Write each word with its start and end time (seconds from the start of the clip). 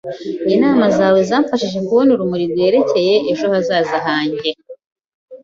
Inama 0.55 0.85
zawe 0.97 1.19
zamfashije 1.29 1.79
kubona 1.87 2.09
urumuri 2.11 2.45
rwerekeye 2.51 3.15
ejo 3.31 3.45
hazaza 3.53 3.97
hanjye. 4.07 4.49